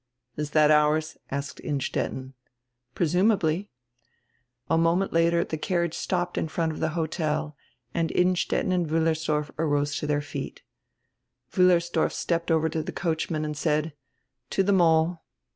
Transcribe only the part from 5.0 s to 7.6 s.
later die carriage stopped in front of die hotel